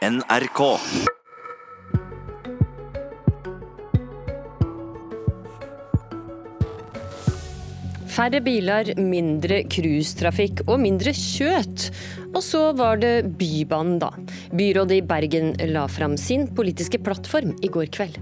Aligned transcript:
NRK. 0.00 0.60
Færre 8.08 8.40
biler, 8.40 8.94
mindre 8.96 9.60
cruisetrafikk 9.68 10.64
og 10.64 10.80
mindre 10.80 11.12
kjøtt. 11.12 11.90
Og 12.32 12.40
så 12.40 12.70
var 12.80 12.96
det 13.04 13.28
Bybanen, 13.36 14.00
da. 14.00 14.08
Byrådet 14.56 15.02
i 15.02 15.04
Bergen 15.04 15.52
la 15.68 15.84
fram 15.92 16.16
sin 16.16 16.48
politiske 16.48 17.04
plattform 17.04 17.58
i 17.60 17.68
går 17.68 17.92
kveld. 17.92 18.16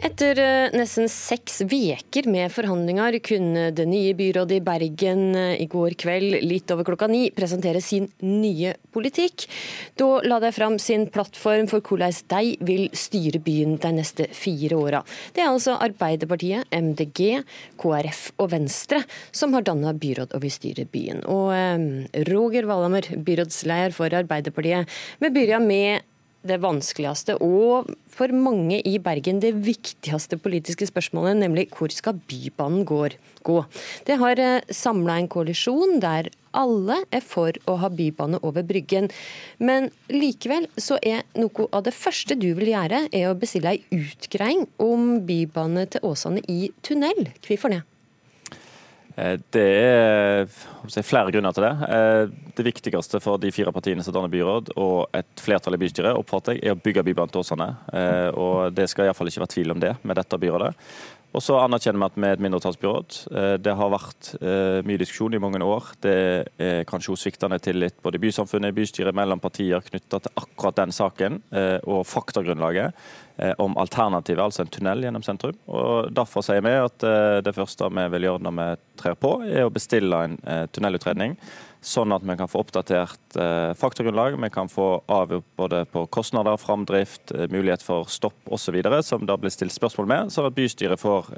Etter 0.00 0.38
eh, 0.40 0.72
nesten 0.72 1.10
seks 1.12 1.58
veker 1.68 2.24
med 2.32 2.48
forhandlinger 2.54 3.18
kunne 3.24 3.66
det 3.76 3.84
nye 3.84 4.14
byrådet 4.16 4.56
i 4.56 4.62
Bergen 4.64 5.34
eh, 5.36 5.58
i 5.60 5.66
går 5.68 5.92
kveld 6.00 6.38
litt 6.40 6.72
over 6.72 6.86
klokka 6.88 7.08
ni 7.10 7.26
presentere 7.36 7.82
sin 7.84 8.06
nye 8.24 8.72
politikk. 8.94 9.44
Da 10.00 10.08
la 10.24 10.40
de 10.40 10.52
fram 10.56 10.78
sin 10.80 11.04
plattform 11.12 11.68
for 11.68 11.84
hvordan 11.84 12.16
de 12.32 12.54
vil 12.64 12.86
styre 12.96 13.42
byen 13.44 13.76
de 13.82 13.92
neste 13.98 14.30
fire 14.32 14.80
åra. 14.80 15.02
Det 15.36 15.44
er 15.44 15.52
altså 15.52 15.76
Arbeiderpartiet, 15.76 16.72
MDG, 16.72 17.44
KrF 17.80 18.30
og 18.40 18.54
Venstre 18.54 19.02
som 19.36 19.52
har 19.52 19.68
danna 19.68 19.92
byråd 19.92 20.32
og 20.32 20.46
vil 20.46 20.54
styre 20.54 20.88
byen. 20.88 21.26
Og 21.28 21.52
eh, 21.52 22.24
Roger 22.32 22.70
Valhammer, 22.72 23.12
byrådsleder 23.20 23.92
for 23.92 24.16
Arbeiderpartiet, 24.16 24.88
vi 25.20 25.28
begynner 25.28 25.60
med 25.60 26.08
det 26.46 26.60
vanskeligste 26.62 27.36
og 27.44 27.90
for 28.10 28.32
mange 28.34 28.80
i 28.86 28.98
Bergen 29.02 29.40
det 29.42 29.52
viktigste 29.64 30.38
politiske 30.40 30.88
spørsmålet, 30.88 31.38
nemlig 31.40 31.68
hvor 31.76 31.92
skal 31.92 32.18
Bybanen 32.28 32.84
gå? 32.84 33.58
Det 34.06 34.18
har 34.20 34.40
samla 34.72 35.18
en 35.20 35.30
koalisjon 35.30 36.00
der 36.02 36.30
alle 36.56 36.96
er 37.14 37.22
for 37.22 37.54
å 37.70 37.76
ha 37.80 37.90
bybane 37.94 38.40
over 38.46 38.64
Bryggen. 38.66 39.08
Men 39.62 39.90
likevel 40.10 40.66
så 40.80 40.98
er 41.02 41.22
noe 41.38 41.68
av 41.70 41.86
det 41.86 41.94
første 41.94 42.36
du 42.38 42.50
vil 42.58 42.72
gjøre, 42.72 43.06
er 43.14 43.30
å 43.30 43.38
bestille 43.38 43.76
ei 43.76 44.02
utgreiing 44.02 44.66
om 44.82 45.20
bybane 45.28 45.86
til 45.94 46.10
Åsane 46.10 46.42
i 46.50 46.72
tunnel. 46.86 47.30
Hvorfor 47.46 47.76
det? 47.76 47.84
Eh, 49.16 49.36
det 49.50 49.66
er 49.66 51.06
flere 51.06 51.32
grunner 51.34 51.54
til 51.54 51.66
det. 51.66 51.72
Eh, 51.88 52.22
det 52.56 52.66
viktigste 52.66 53.20
for 53.22 53.40
de 53.42 53.52
fire 53.54 53.72
partiene 53.74 54.04
som 54.06 54.14
danner 54.14 54.32
byråd 54.32 54.72
og 54.76 55.16
et 55.16 55.42
flertall 55.42 55.76
i 55.76 55.80
bystyret, 55.82 56.16
oppfatter 56.16 56.58
jeg, 56.58 56.64
er 56.66 56.76
å 56.76 56.82
bygge 56.82 57.04
Bybanen 57.06 57.32
til 57.32 57.42
Åsane. 57.42 57.70
Eh, 57.92 58.28
og 58.34 58.74
det 58.76 58.88
skal 58.90 59.08
iallfall 59.08 59.30
ikke 59.30 59.44
være 59.44 59.54
tvil 59.56 59.74
om 59.74 59.82
det 59.82 59.94
med 60.02 60.20
dette 60.20 60.40
byrådet. 60.40 60.74
Og 61.30 61.42
så 61.44 61.54
anerkjenner 61.60 62.00
vi 62.00 62.08
at 62.08 62.16
vi 62.18 62.26
er 62.26 62.36
et 62.36 62.42
mindretallsbyråd. 62.42 63.16
Det 63.62 63.74
har 63.78 63.92
vært 63.92 64.32
mye 64.82 64.98
diskusjon 64.98 65.36
i 65.36 65.38
mange 65.38 65.60
år. 65.62 65.92
Det 66.02 66.14
er 66.58 66.82
kanskje 66.90 67.14
sviktende 67.14 67.60
tillit 67.62 68.00
både 68.02 68.18
i 68.18 68.24
bysamfunnet 68.24 68.72
og 68.72 68.80
bystyret 68.80 69.14
mellom 69.14 69.38
partier 69.38 69.84
knytta 69.86 70.18
til 70.24 70.42
akkurat 70.42 70.80
den 70.80 70.94
saken 70.96 71.38
og 71.86 72.02
faktagrunnlaget. 72.10 72.98
Eh, 73.40 73.52
om 73.58 73.76
alternativet, 73.76 74.42
altså 74.42 74.62
en 74.62 74.68
tunnel 74.68 75.00
gjennom 75.06 75.22
sentrum. 75.24 75.56
Og 75.72 76.10
Derfor 76.12 76.44
sier 76.44 76.60
vi 76.64 76.74
at 76.76 77.04
eh, 77.08 77.38
det 77.40 77.54
første 77.56 77.88
vi 77.88 78.04
vil 78.12 78.26
gjøre 78.26 78.44
når 78.44 78.56
vi 78.58 78.66
trer 79.00 79.16
på, 79.16 79.30
er 79.48 79.64
å 79.64 79.72
bestille 79.72 80.18
en 80.26 80.34
eh, 80.44 80.66
tunnelutredning. 80.74 81.38
Sånn 81.80 82.12
at 82.12 82.24
vi 82.26 82.34
kan 82.36 82.50
få 82.50 82.60
oppdatert 82.60 83.36
faktagrunnlag, 83.80 84.34
vi 84.36 84.50
kan 84.52 84.68
få 84.68 84.88
avgjort 85.08 85.46
både 85.56 85.78
på 85.88 86.02
kostnader, 86.12 86.58
framdrift, 86.60 87.32
mulighet 87.48 87.80
for 87.80 88.10
stopp 88.12 88.52
osv., 88.52 88.76
som 89.00 89.24
det 89.24 89.38
blir 89.40 89.54
stilt 89.54 89.72
spørsmål 89.72 90.10
med, 90.10 90.34
sånn 90.34 90.50
at 90.50 90.58
bystyret 90.58 91.00
får 91.00 91.32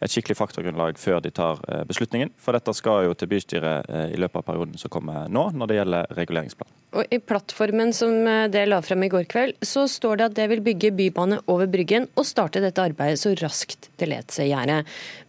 et 0.00 0.12
skikkelig 0.12 0.36
faktagrunnlag 0.38 0.98
før 1.00 1.22
de 1.24 1.32
tar 1.34 1.62
beslutningen. 1.88 2.32
For 2.42 2.56
dette 2.56 2.74
skal 2.76 3.06
jo 3.08 3.14
til 3.16 3.30
bystyret 3.30 3.88
i 4.12 4.18
løpet 4.20 4.42
av 4.42 4.48
perioden 4.50 4.76
som 4.80 4.92
kommer 4.92 5.30
nå, 5.32 5.48
når 5.56 5.70
det 5.70 5.78
gjelder 5.80 6.18
reguleringsplan. 6.18 6.74
Og 6.96 7.12
I 7.12 7.18
plattformen 7.20 7.92
som 7.96 8.14
eh, 8.28 8.46
det 8.52 8.64
la 8.70 8.78
frem 8.84 9.04
i 9.04 9.10
går 9.12 9.26
kveld, 9.30 9.56
så 9.64 9.84
står 9.90 10.20
det 10.20 10.28
at 10.30 10.36
det 10.38 10.48
vil 10.52 10.62
bygge 10.64 10.92
bybane 10.96 11.40
over 11.52 11.68
Bryggen 11.70 12.08
og 12.16 12.28
starte 12.28 12.62
dette 12.62 12.82
arbeidet 12.82 13.20
så 13.20 13.34
raskt 13.40 13.90
det 14.00 14.08
let 14.10 14.32
seg 14.34 14.52
gjøre. 14.52 14.80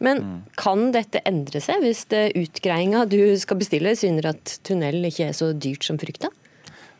Men 0.04 0.24
mm. 0.24 0.36
kan 0.60 0.90
dette 0.96 1.24
endre 1.28 1.62
seg 1.64 1.84
hvis 1.84 2.06
utgreiinga 2.14 3.06
du 3.10 3.20
skal 3.42 3.60
bestille 3.60 3.96
syner 4.00 4.32
at 4.32 4.60
tunnel 4.68 5.10
ikke 5.10 5.32
er 5.32 5.38
så 5.38 5.52
dyrt 5.54 5.88
som 5.88 6.00
frykta? 6.00 6.32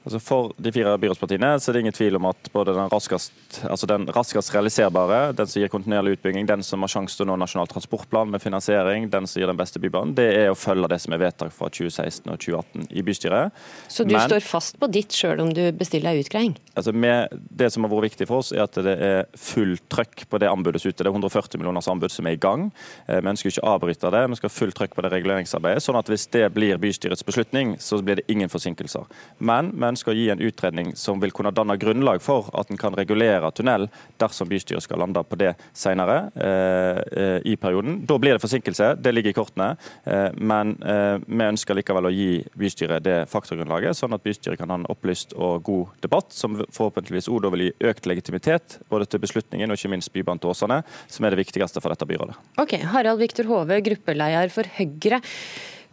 Altså 0.08 0.22
for 0.24 0.54
de 0.56 0.72
fire 0.72 0.94
byrådspartiene 1.04 1.50
så 1.60 1.68
er 1.68 1.76
det 1.76 1.82
ingen 1.84 1.96
tvil 1.96 2.16
om 2.16 2.30
at 2.30 2.48
både 2.54 2.72
den 2.78 2.88
raskest, 2.88 3.34
altså 3.68 3.90
den 3.92 4.06
raskest 4.16 4.54
realiserbare, 4.56 5.34
den 5.36 5.50
som 5.52 5.60
gir 5.60 5.72
kontinuerlig 5.72 6.16
utbygging, 6.16 6.46
den 6.48 6.64
som 6.64 6.86
har 6.86 6.92
sjanse 6.94 7.18
til 7.18 7.26
å 7.26 7.34
nå 7.34 7.36
Nasjonal 7.42 7.68
transportplan 7.68 8.32
med 8.32 8.40
finansiering, 8.40 9.10
den 9.12 9.28
som 9.28 9.42
gir 9.42 9.52
den 9.52 9.60
beste 9.60 9.82
bybanen, 9.84 10.14
det 10.16 10.30
er 10.32 10.54
å 10.54 10.56
følge 10.56 10.88
det 10.94 11.02
som 11.04 11.16
er 11.18 11.20
vedtak 11.26 11.52
fra 11.52 11.68
2016 11.68 12.32
og 12.32 12.40
2018 12.40 12.88
i 12.96 13.04
bystyret. 13.04 13.58
Så 13.92 14.06
du 14.08 14.14
Men, 14.16 14.30
står 14.30 14.48
fast 14.48 14.80
på 14.80 14.88
ditt 14.96 15.12
sjøl 15.12 15.44
om 15.44 15.52
du 15.52 15.66
bestiller 15.76 16.16
ei 16.16 16.24
utgreiing? 16.24 16.56
Altså 16.80 16.96
med, 16.96 17.36
det 17.52 17.74
som 17.76 17.84
har 17.84 17.92
vært 17.92 18.14
viktig 18.14 18.30
for 18.32 18.46
oss, 18.46 18.54
er 18.56 18.64
at 18.64 18.80
det 18.88 18.96
er 18.96 19.28
fullt 19.36 19.84
trøkk 19.92 20.24
på 20.32 20.40
det 20.40 20.48
anbudet 20.48 20.86
ute. 20.86 20.96
Det 21.04 21.12
er 21.12 21.12
140 21.12 21.60
millioners 21.60 21.92
anbud 21.92 22.16
som 22.16 22.32
er 22.32 22.38
i 22.38 22.42
gang. 22.48 22.70
Eh, 23.10 23.20
vi 23.20 23.34
ønsker 23.34 23.52
ikke 23.52 23.68
avbryte 23.76 24.14
det, 24.16 24.24
vi 24.32 24.40
skal 24.40 24.54
ha 24.54 24.56
fullt 24.56 24.80
trøkk 24.80 24.96
på 24.96 25.04
det 25.04 25.12
reguleringsarbeidet. 25.18 25.84
sånn 25.84 26.00
at 26.00 26.08
hvis 26.08 26.30
det 26.32 26.48
blir 26.56 26.80
bystyrets 26.80 27.28
beslutning, 27.28 27.76
så 27.84 28.00
blir 28.00 28.22
det 28.22 28.28
ingen 28.32 28.48
forsinkelser. 28.48 29.04
Men 29.44 29.76
vi 29.76 29.97
ønsker 29.98 30.14
å 30.14 30.18
gi 30.18 30.30
en 30.30 30.44
utredning 30.44 30.94
som 30.96 31.22
vil 31.22 31.34
kunne 31.36 31.52
danne 31.56 31.78
grunnlag 31.82 32.22
for 32.24 32.52
at 32.58 32.70
en 32.72 32.80
kan 32.80 32.96
regulere 32.98 33.50
tunnel 33.56 33.88
dersom 34.22 34.50
bystyret 34.50 34.86
skal 34.86 35.02
lande 35.02 35.24
på 35.26 35.40
det 35.40 35.56
senere 35.74 36.30
eh, 36.36 37.02
eh, 37.18 37.40
i 37.50 37.56
perioden. 37.58 38.04
Da 38.08 38.18
blir 38.22 38.36
det 38.36 38.44
forsinkelse, 38.44 38.94
det 39.02 39.14
ligger 39.16 39.34
i 39.34 39.38
kortene. 39.38 39.70
Eh, 40.06 40.30
men 40.38 40.76
eh, 40.84 41.18
vi 41.26 41.48
ønsker 41.48 41.78
likevel 41.78 42.10
å 42.10 42.14
gi 42.14 42.44
bystyret 42.58 43.06
det 43.06 43.18
faktagrunnlaget, 43.32 43.98
sånn 43.98 44.16
at 44.16 44.26
bystyret 44.26 44.62
kan 44.62 44.72
ha 44.74 44.80
en 44.82 44.90
opplyst 44.92 45.34
og 45.36 45.66
god 45.68 45.96
debatt, 46.06 46.36
som 46.36 46.60
forhåpentligvis 46.62 47.30
også 47.32 47.54
vil 47.56 47.68
gi 47.68 47.72
økt 47.90 48.10
legitimitet 48.10 48.80
både 48.92 49.08
til 49.10 49.24
beslutningen 49.24 49.72
og 49.72 49.80
ikke 49.80 49.94
minst 49.96 50.14
Bybanen 50.14 50.42
til 50.44 50.54
Åsane, 50.54 50.82
som 51.12 51.26
er 51.26 51.34
det 51.34 51.42
viktigste 51.42 51.82
for 51.84 51.94
dette 51.94 52.08
byrådet. 52.10 52.38
Ok, 52.62 52.78
Harald 52.94 53.24
Viktor 53.24 53.50
Hove, 53.50 53.82
gruppeleder 53.86 54.54
for 54.54 54.70
Høyre. 54.78 55.22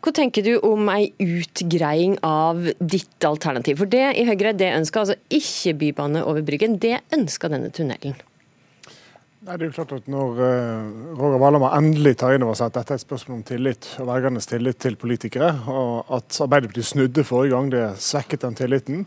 Hva 0.05 0.13
tenker 0.13 0.45
du 0.45 0.59
om 0.69 0.85
ei 0.93 1.07
utgreiing 1.17 2.19
av 2.29 2.59
ditt 2.77 3.25
alternativ? 3.25 3.79
For 3.81 3.89
det 3.89 4.11
i 4.21 4.27
Høyre 4.29 4.53
det 4.53 4.75
ønsker 4.77 5.01
altså 5.01 5.17
ikke 5.33 5.73
bybane 5.81 6.21
over 6.29 6.45
Bryggen, 6.45 6.77
det 6.83 6.99
ønsker 7.17 7.49
denne 7.49 7.71
tunnelen. 7.73 8.19
Nei, 9.45 9.57
det 9.57 9.65
er 9.65 9.71
jo 9.71 9.77
klart 9.77 9.95
at 9.97 10.07
Når 10.09 10.39
uh, 10.41 11.17
Roger 11.17 11.41
Valhammer 11.41 11.77
endelig 11.77 12.15
tar 12.21 12.37
inn 12.37 12.45
over 12.45 12.57
seg 12.57 12.69
at 12.69 12.79
dette 12.79 12.95
er 12.95 13.01
et 13.01 13.05
spørsmål 13.05 13.39
om 13.39 13.47
tillit, 13.49 13.89
og 14.01 14.11
velgernes 14.11 14.49
tillit 14.49 14.81
til 14.85 15.01
politikere, 15.01 15.51
og 15.73 16.13
at 16.17 16.39
Arbeiderpartiet 16.45 16.91
snudde 16.91 17.25
forrige 17.29 17.57
gang, 17.57 17.73
det 17.73 17.83
svekket 18.05 18.45
den 18.45 18.57
tilliten, 18.61 19.03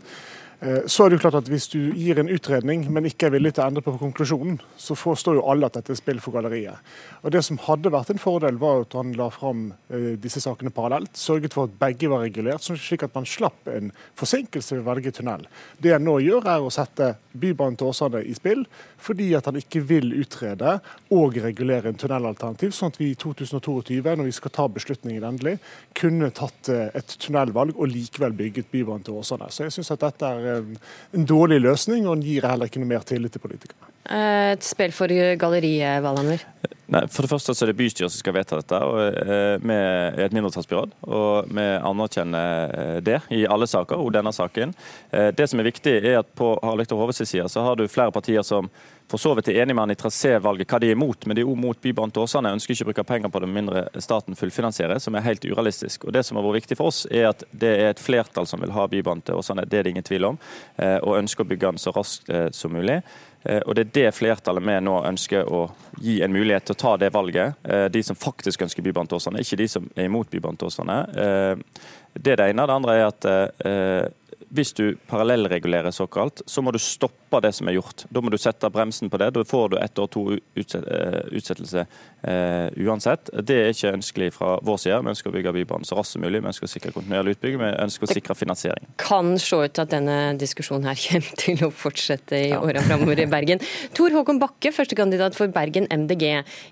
så 0.58 1.04
er 1.04 1.12
det 1.12 1.18
jo 1.18 1.22
klart 1.22 1.36
at 1.38 1.48
Hvis 1.48 1.68
du 1.70 1.78
gir 1.94 2.18
en 2.18 2.30
utredning, 2.34 2.80
men 2.90 3.06
ikke 3.06 3.28
er 3.28 3.34
villig 3.36 3.52
til 3.54 3.62
å 3.62 3.68
endre 3.70 3.82
på 3.84 3.92
konklusjonen, 4.00 4.56
så 4.74 4.96
forstår 4.98 5.38
jo 5.38 5.44
alle 5.46 5.68
at 5.68 5.76
dette 5.78 5.92
er 5.94 6.00
spill 6.00 6.18
for 6.18 6.34
galleriet. 6.34 6.82
Og 7.22 7.30
Det 7.30 7.44
som 7.46 7.60
hadde 7.62 7.92
vært 7.94 8.10
en 8.10 8.18
fordel, 8.18 8.58
var 8.58 8.82
at 8.82 8.96
han 8.98 9.12
la 9.18 9.28
fram 9.30 9.68
eh, 9.90 10.16
disse 10.18 10.42
sakene 10.42 10.74
parallelt. 10.74 11.14
Sørget 11.18 11.54
for 11.54 11.68
at 11.68 11.78
begge 11.78 12.10
var 12.10 12.24
regulert, 12.26 12.66
slik 12.66 13.04
at 13.06 13.14
man 13.14 13.28
slapp 13.28 13.70
en 13.70 13.92
forsinkelse 14.18 14.74
ved 14.74 14.82
å 14.82 14.88
velge 14.90 15.14
tunnel. 15.14 15.46
Det 15.78 15.94
han 15.94 16.06
nå 16.06 16.18
gjør, 16.24 16.50
er 16.50 16.66
å 16.66 16.74
sette 16.74 17.14
Bybanen 17.38 17.78
til 17.78 17.92
Åsane 17.92 18.24
i 18.26 18.34
spill, 18.34 18.64
fordi 18.98 19.30
at 19.38 19.46
han 19.46 19.58
ikke 19.60 19.84
vil 19.86 20.10
utrede 20.18 20.78
og 21.14 21.38
regulere 21.38 21.92
en 21.92 22.00
tunnelalternativ, 22.00 22.74
sånn 22.74 22.90
at 22.90 22.98
vi 22.98 23.12
i 23.12 23.18
2022, 23.18 24.00
når 24.02 24.26
vi 24.26 24.34
skal 24.34 24.54
ta 24.54 24.66
beslutningen 24.72 25.26
endelig, 25.28 25.58
kunne 25.98 26.32
tatt 26.34 26.72
eh, 26.74 26.88
et 26.98 27.16
tunnelvalg 27.22 27.78
og 27.78 27.92
likevel 27.92 28.34
bygget 28.38 28.72
Bybanen 28.72 29.06
til 29.06 29.20
Åsane. 29.20 29.50
Så 29.54 29.68
jeg 29.68 29.76
synes 29.78 29.92
at 29.94 30.02
dette 30.08 30.32
er 30.34 30.47
en 30.56 31.28
dårlig 31.28 31.60
løsning, 31.62 32.06
og 32.06 32.18
den 32.18 32.26
gir 32.28 32.48
heller 32.48 32.70
ikke 32.70 32.82
noe 32.82 32.92
mer 32.96 33.06
tillit 33.06 33.34
til 33.34 33.44
politikerne. 33.44 33.88
Eh, 34.08 34.54
et 34.54 34.64
spill 34.64 34.92
for 34.96 35.12
galleriet, 35.36 36.00
Valhammer? 36.04 36.40
Nei, 36.88 37.02
For 37.12 37.24
det 37.24 37.32
første 37.34 37.52
så 37.52 37.66
er 37.66 37.72
det 37.72 37.76
bystyret 37.76 38.12
som 38.12 38.22
skal 38.22 38.36
vedta 38.38 38.56
dette. 38.56 38.78
og 38.80 39.18
eh, 39.20 39.74
er 39.74 40.22
et 40.24 40.36
mindretallsbyråd, 40.36 40.94
og 41.04 41.50
vi 41.52 41.66
anerkjenner 41.90 42.72
eh, 42.72 43.00
det 43.04 43.18
i 43.36 43.44
alle 43.44 43.68
saker, 43.68 44.00
og 44.00 44.14
denne 44.16 44.32
saken. 44.32 44.72
Det 45.12 45.48
som 45.48 45.60
er 45.60 45.68
viktig, 45.68 45.98
er 46.00 46.22
at 46.22 46.30
på 46.38 46.54
Harald 46.62 46.86
Viktor 46.86 47.00
Hoves 47.00 47.20
side 47.20 47.48
så 47.52 47.64
har 47.66 47.76
du 47.76 47.88
flere 47.88 48.14
partier 48.14 48.42
som 48.46 48.70
for 49.08 49.20
så 49.20 49.34
vidt 49.36 49.48
er 49.48 49.62
enig 49.62 49.74
med 49.74 49.86
han 49.86 49.94
i 49.94 49.98
trasévalget, 49.98 50.68
hva 50.68 50.80
de 50.82 50.90
er 50.90 50.96
imot, 50.96 51.26
men 51.26 51.36
de 51.36 51.44
er 51.44 51.50
òg 51.50 51.60
mot 51.60 51.80
Bybanen 51.80 52.12
til 52.14 52.24
Åsane. 52.24 52.52
Ønsker 52.56 52.74
ikke 52.74 52.86
å 52.86 52.90
bruke 52.90 53.06
penger 53.08 53.32
på 53.32 53.42
det 53.44 53.50
mindre 53.52 53.84
staten 54.04 54.36
fullfinansierer, 54.38 55.00
som 55.02 55.16
er 55.16 55.24
helt 55.26 55.46
urealistisk. 55.48 56.04
Og 56.04 56.12
Det 56.12 56.24
som 56.26 56.36
har 56.36 56.46
vært 56.46 56.62
viktig 56.62 56.76
for 56.80 56.92
oss, 56.92 57.06
er 57.10 57.30
at 57.30 57.44
det 57.52 57.72
er 57.78 57.88
et 57.92 58.02
flertall 58.02 58.46
som 58.46 58.60
vil 58.60 58.74
ha 58.76 58.86
Bybanen 58.86 59.24
til 59.24 59.40
Åsane, 59.40 59.64
det 59.64 59.80
er 59.80 59.88
det 59.88 59.96
ingen 59.96 60.06
tvil 60.06 60.30
om, 60.32 60.38
og 60.78 61.18
ønsker 61.18 61.44
å 61.44 61.48
bygge 61.48 61.72
den 61.72 61.82
så 61.82 61.94
raskt 61.96 62.30
som 62.54 62.72
mulig. 62.72 63.02
Eh, 63.42 63.60
og 63.66 63.74
Det 63.74 63.86
er 63.86 63.92
det 63.94 64.14
flertallet 64.16 64.64
vi 64.64 64.76
nå 64.82 64.96
ønsker 65.08 65.46
å 65.46 65.68
gi 66.02 66.18
en 66.22 66.34
mulighet 66.34 66.68
til 66.68 66.76
å 66.76 66.82
ta 66.82 66.96
det 67.00 67.12
valget. 67.14 67.58
Eh, 67.64 67.86
de 67.88 68.02
som 68.02 68.18
faktisk 68.18 68.66
ønsker 68.66 68.82
Bybanen 68.82 69.10
til 69.10 69.20
Åsane, 69.20 69.42
ikke 69.42 69.60
de 69.62 69.68
som 69.68 69.90
er 69.94 70.08
imot 70.08 70.30
Bybanen 70.30 70.58
til 70.58 70.70
Åsane. 70.70 70.98
Eh, 71.14 71.82
det 72.18 72.34
er 72.34 72.40
det 72.40 72.48
ene. 72.50 72.66
Det 72.66 72.74
andre 72.74 72.96
er 72.98 73.06
at 73.06 74.14
hvis 74.48 74.72
du 74.72 74.96
parallellregulerer 75.06 75.92
såkalt, 75.92 76.40
så 76.46 76.62
må 76.64 76.72
du 76.72 76.78
stoppe 76.80 77.27
stoppe 77.28 77.46
det 77.46 77.52
som 77.52 77.68
er 77.68 77.76
gjort. 77.76 78.04
Da 78.10 78.20
må 78.20 78.30
du 78.30 78.38
sette 78.38 78.68
bremsen 78.70 79.10
på 79.10 79.18
det. 79.20 79.30
Da 79.34 79.44
får 79.44 79.68
du 79.68 79.76
ett 79.78 79.98
år 79.98 80.08
to 80.08 80.24
utsettelse 80.56 81.84
uh, 81.84 82.68
uansett. 82.76 83.30
Det 83.44 83.56
er 83.56 83.72
ikke 83.72 83.92
ønskelig 83.98 84.32
fra 84.36 84.58
vår 84.62 84.78
side. 84.78 85.00
Vi 85.04 85.12
ønsker 85.12 85.30
å 85.30 85.34
bygge 85.34 85.52
Bybanen 85.52 85.84
så 85.84 85.98
raskt 85.98 86.16
som 86.16 86.24
mulig. 86.24 86.40
Vi 86.42 86.48
ønsker 86.48 86.68
å 86.68 86.72
sikre 86.72 86.92
kontinuerlig 86.94 87.36
utbygging. 87.36 87.60
Vi 87.60 87.70
ønsker 87.84 88.08
å 88.08 88.12
sikre 88.12 88.36
finansiering. 88.38 88.88
Kan 89.00 89.36
se 89.38 89.60
ut 89.64 89.82
at 89.82 89.92
denne 89.92 90.34
diskusjonen 90.40 90.88
her 90.88 90.98
kommer 91.04 91.42
til 91.42 91.64
å 91.66 91.70
fortsette 91.70 92.38
i 92.38 92.50
ja. 92.52 92.62
åra 92.64 92.82
framover 92.86 93.22
i 93.22 93.28
Bergen. 93.36 93.62
Tor 93.96 94.14
Håkon 94.16 94.40
Bakke, 94.42 94.72
førstekandidat 94.74 95.36
for 95.38 95.52
Bergen 95.52 95.88
MDG. 95.92 96.26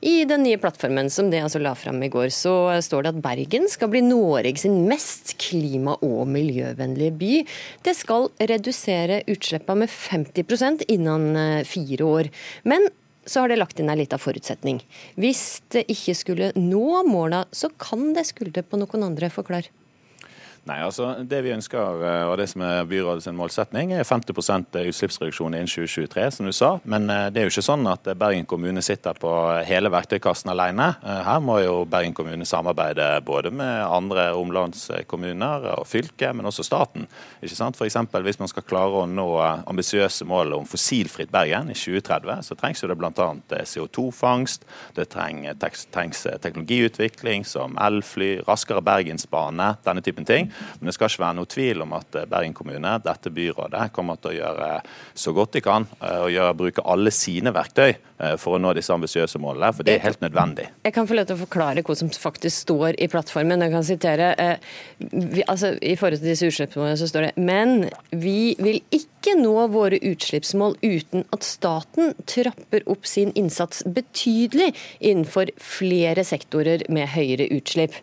I 0.06 0.16
den 0.28 0.44
nye 0.46 0.60
plattformen 0.62 1.10
som 1.12 1.30
det 1.32 1.42
altså 1.44 1.60
la 1.62 1.74
fram 1.78 2.02
i 2.04 2.10
går, 2.12 2.30
så 2.34 2.54
står 2.84 3.06
det 3.06 3.14
at 3.14 3.22
Bergen 3.24 3.68
skal 3.72 3.92
bli 3.92 4.04
Norge 4.06 4.56
sin 4.60 4.84
mest 4.88 5.36
klima- 5.42 5.98
og 6.06 6.26
miljøvennlige 6.30 7.14
by. 7.20 7.32
Det 7.84 7.96
skal 7.96 8.30
redusere 8.40 9.22
utslippene 9.30 9.84
med 9.84 9.92
50 9.92 10.45
innen 10.88 11.36
eh, 11.36 11.64
fire 11.64 12.04
år. 12.04 12.30
Men 12.64 12.88
så 13.26 13.40
har 13.40 13.48
det 13.48 13.58
lagt 13.58 13.80
inn 13.80 13.90
en 13.90 13.98
liten 13.98 14.18
forutsetning. 14.18 14.80
Hvis 15.16 15.62
det 15.74 15.86
ikke 15.90 16.14
skulle 16.14 16.52
nå 16.54 17.02
måla, 17.06 17.44
så 17.50 17.68
kan 17.78 18.14
det 18.14 18.26
skulde 18.26 18.62
på 18.62 18.78
noen 18.78 19.02
andre. 19.02 19.30
Forklar. 19.30 19.66
Nei, 20.66 20.80
altså 20.82 21.12
Det 21.22 21.38
vi 21.46 21.52
ønsker, 21.54 22.00
eh, 22.02 22.24
og 22.26 22.40
det 22.40 22.48
som 22.50 22.62
er 22.66 22.88
byrådets 22.90 23.28
målsetning, 23.38 23.92
er 23.94 24.02
50% 24.02 24.74
utslippsreduksjon 24.80 25.54
innen 25.54 25.70
2023, 25.70 26.24
som 26.34 26.48
du 26.48 26.52
sa. 26.52 26.70
Men 26.82 27.06
eh, 27.10 27.28
det 27.30 27.38
er 27.38 27.46
jo 27.46 27.52
ikke 27.52 27.62
sånn 27.68 27.86
at 27.86 28.08
Bergen 28.18 28.48
kommune 28.50 28.82
sitter 28.82 29.14
på 29.14 29.30
hele 29.68 29.92
verktøykassen 29.94 30.50
alene. 30.50 30.88
Eh, 31.06 31.20
her 31.28 31.44
må 31.44 31.60
jo 31.62 31.76
Bergen 31.86 32.16
kommune 32.18 32.48
samarbeide 32.48 33.06
både 33.26 33.52
med 33.54 33.84
andre 33.84 34.32
omlandskommuner 34.34 35.68
og 35.76 35.86
fylket, 35.86 36.34
men 36.34 36.50
også 36.50 36.66
staten. 36.66 37.06
Ikke 37.38 37.60
sant? 37.60 37.78
For 37.78 37.86
eksempel, 37.86 38.26
hvis 38.26 38.42
man 38.42 38.50
skal 38.50 38.66
klare 38.66 39.04
å 39.04 39.06
nå 39.06 39.28
ambisiøse 39.70 40.26
mål 40.26 40.58
om 40.58 40.66
fossilfritt 40.66 41.30
Bergen 41.30 41.70
i 41.70 41.78
2030, 41.78 42.42
så 42.42 42.58
trengs 42.58 42.82
jo 42.82 42.90
det 42.90 42.98
bl.a. 42.98 43.30
CO2-fangst, 43.70 44.66
det 44.98 45.06
trengs 45.14 46.26
teknologiutvikling 46.42 47.46
som 47.46 47.78
elfly, 47.78 48.40
raskere 48.50 48.82
Bergensbane, 48.82 49.76
denne 49.86 50.02
typen 50.02 50.26
ting. 50.26 50.50
Men 50.78 50.90
det 50.90 50.96
skal 50.96 51.10
ikke 51.10 51.24
være 51.24 51.38
noe 51.38 51.50
tvil 51.50 51.84
om 51.86 51.94
at 51.98 52.18
eh, 52.20 52.28
Bergen 52.30 52.56
kommune, 52.56 52.96
dette 53.04 53.32
byrådet, 53.34 53.90
kommer 53.96 54.20
til 54.20 54.32
å 54.32 54.36
gjøre 54.40 54.70
så 55.16 55.34
godt 55.36 55.56
de 55.58 55.64
kan 55.64 55.88
eh, 56.00 56.20
og 56.24 56.32
gjøre, 56.34 56.58
bruke 56.62 56.86
alle 56.86 57.14
sine 57.14 57.52
verktøy 57.56 57.96
for 58.40 58.56
å 58.56 58.60
nå 58.62 58.72
disse 58.76 58.94
ambisiøse 58.94 59.40
målene. 59.42 59.72
For 59.76 59.86
det 59.86 59.96
er 59.96 60.04
helt 60.06 60.22
nødvendig. 60.24 60.68
Jeg 60.86 60.94
kan 60.96 61.08
få 61.08 61.18
lov 61.18 61.28
til 61.28 61.36
å 61.36 61.42
forklare 61.42 61.84
hva 61.86 61.96
som 61.98 62.10
faktisk 62.10 62.64
står 62.64 62.96
i 63.02 63.08
plattformen. 63.12 63.64
Jeg 63.66 63.74
kan 63.74 63.86
sitere. 63.86 64.30
Vi, 64.98 65.44
altså, 65.44 65.74
I 65.82 65.96
forhold 66.00 66.22
til 66.22 66.32
disse 66.32 66.48
utslippsmålene 66.48 67.00
så 67.00 67.10
står 67.10 67.28
det 67.28 67.46
men 67.46 67.90
vi 68.16 68.54
vil 68.62 68.80
ikke 68.94 69.36
nå 69.38 69.66
våre 69.74 69.98
utslippsmål 70.06 70.78
uten 70.84 71.26
at 71.34 71.46
staten 71.46 72.14
trapper 72.30 72.86
opp 72.90 73.08
sin 73.08 73.32
innsats 73.38 73.82
betydelig 73.86 74.72
innenfor 75.00 75.52
flere 75.60 76.24
sektorer 76.26 76.86
med 76.92 77.10
høyere 77.14 77.50
utslipp. 77.56 77.96